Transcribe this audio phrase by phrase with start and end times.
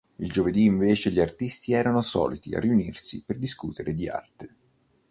[0.15, 4.55] Il giovedì invece gli artisti erano soliti riunirsi per discutere di arte.